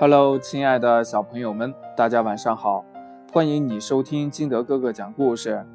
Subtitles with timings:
[0.00, 2.84] Hello，亲爱的小朋友们，大家晚上好！
[3.32, 5.66] 欢迎你收听金德哥哥讲故事。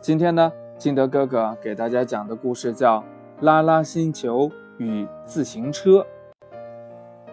[0.00, 3.00] 今天呢，金德哥哥给大家讲的故事叫
[3.40, 4.48] 《拉拉星球
[4.78, 5.90] 与自行车》。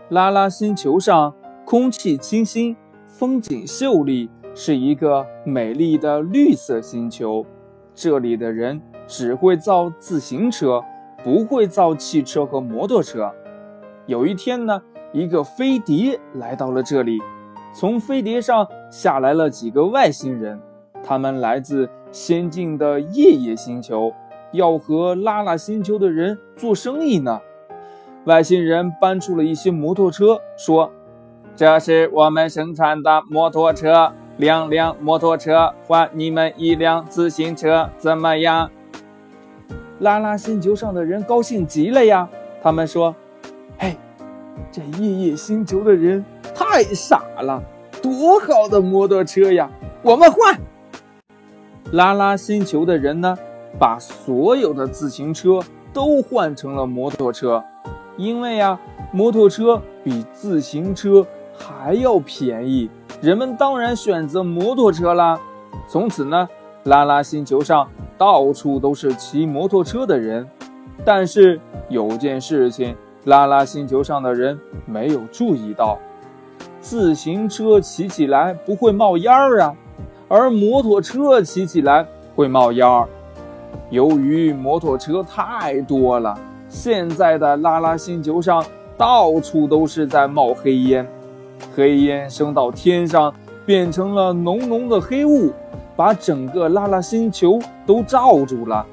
[0.10, 1.32] 拉拉星球上
[1.64, 2.76] 空气清新，
[3.06, 7.46] 风景秀丽，是一个美丽的绿色星球。
[7.94, 10.84] 这里的人只会造自行车，
[11.24, 13.32] 不会造汽车和摩托车。
[14.08, 14.82] 有一天呢。
[15.14, 17.22] 一个飞碟来到了这里，
[17.72, 20.60] 从飞碟上下来了几个外星人，
[21.04, 24.12] 他们来自先进的夜夜星球，
[24.52, 27.40] 要和拉拉星球的人做生意呢。
[28.26, 30.92] 外星人搬出了一些摩托车，说
[31.56, 38.72] ：“这是我们生产的摩托车，两辆摩托车换你们一辆自行车，怎么样？”
[40.00, 42.28] 拉拉星球上的人高兴极了呀，
[42.64, 43.16] 他们说：“。”
[44.72, 46.24] 这夜夜星球的人
[46.56, 47.62] 太傻了，
[48.02, 49.70] 多好的摩托车呀！
[50.02, 50.60] 我们换。
[51.92, 53.38] 拉拉星球的人呢，
[53.80, 55.60] 把所有的自行车
[55.94, 57.64] 都换成了摩托车，
[58.18, 58.80] 因为呀，
[59.12, 61.26] 摩托车比自行车
[61.58, 62.90] 还要便宜，
[63.22, 65.40] 人们当然选择摩托车啦。
[65.88, 66.50] 从此呢，
[66.84, 70.48] 拉拉星球上到处都是骑摩托车的人。
[71.04, 72.96] 但是有件事情。
[73.26, 75.98] 拉拉星球上的人没有注意到，
[76.82, 79.74] 自行车骑起来不会冒烟儿啊，
[80.28, 83.08] 而摩托车骑起来会冒烟儿。
[83.90, 88.64] 由于摩托车太多了，现在的拉拉星球上
[88.98, 91.08] 到处都是在冒黑烟，
[91.74, 93.34] 黑烟升到天上，
[93.66, 95.54] 变成了浓浓的黑雾，
[95.96, 98.86] 把整个拉拉星球都罩住了。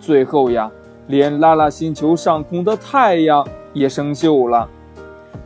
[0.00, 0.70] 最后呀，
[1.08, 3.46] 连拉拉星球上空的太阳。
[3.74, 4.66] 也生锈了，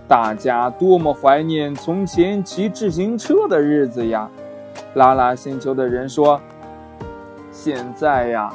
[0.06, 4.28] 大家多么怀念从前骑自行车的日子呀！
[4.94, 6.40] 拉拉星球的人说
[7.50, 8.52] ：“现在呀，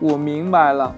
[0.00, 0.94] 我明白了，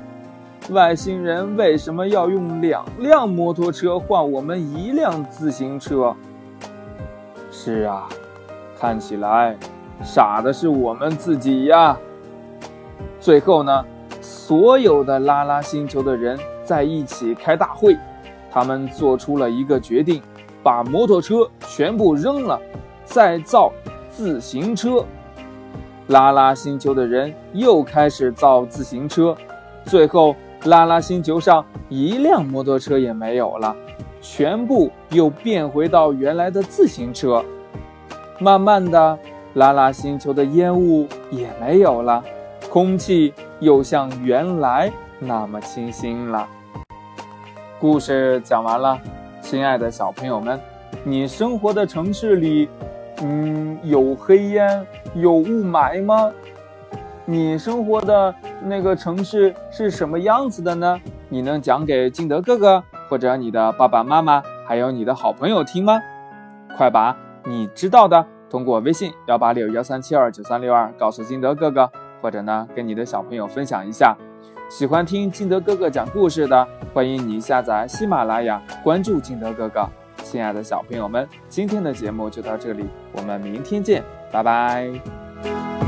[0.71, 6.15] 外星人为什么要用两辆摩托车换我们一辆自行车。”
[7.51, 8.09] 是啊，
[8.79, 9.57] 看起来
[10.03, 11.97] 傻的是我们自己呀。
[13.19, 13.85] 最后呢，
[14.21, 16.39] 所有的拉拉星球的人。
[16.65, 17.97] 在一起开大会，
[18.51, 20.23] 他们做出了一个决定，
[20.63, 22.61] 把摩托车全部扔了，
[23.05, 23.73] 再造
[24.11, 25.05] 自行车。
[26.09, 29.37] 拉拉星球的人又开始造自行车，
[29.85, 33.75] 最后拉拉星球上一辆摩托车也没有了，
[34.21, 37.45] 全部又变回到原来的自行车。
[38.39, 39.19] 慢慢的，
[39.55, 42.23] 拉拉星球的烟雾也没有了，
[42.69, 44.93] 空气又像原来。
[45.19, 46.47] 那么清新了。
[47.81, 48.99] 故事讲完了，
[49.41, 50.59] 亲爱的小朋友们，
[51.05, 52.69] 你生活的城市里，
[53.23, 56.33] 嗯，有黑烟、有雾霾吗？
[57.27, 61.01] 你生活的那个城市是什么样子的呢？
[61.29, 66.01] 你能讲给金德哥哥或者你的爸爸妈妈，还有你的好朋友听吗？
[66.77, 74.17] 快把你知道的通过微信幺八六幺三七二九三六二告诉金德哥哥，或者呢，跟你的小朋友分享一下。
[74.69, 79.89] 喜欢听金德哥哥讲故事的，欢迎你下载喜马拉雅，关注金德哥哥。
[80.25, 85.84] 亲爱的小朋友们，今天的节目就到这里，我们明天见，拜拜。